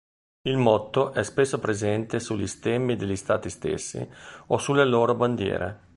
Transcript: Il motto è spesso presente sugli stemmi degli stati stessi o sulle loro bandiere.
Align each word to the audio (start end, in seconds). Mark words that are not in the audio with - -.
Il 0.47 0.57
motto 0.57 1.11
è 1.11 1.21
spesso 1.23 1.59
presente 1.59 2.19
sugli 2.19 2.47
stemmi 2.47 2.95
degli 2.95 3.15
stati 3.15 3.51
stessi 3.51 4.03
o 4.47 4.57
sulle 4.57 4.83
loro 4.83 5.13
bandiere. 5.13 5.89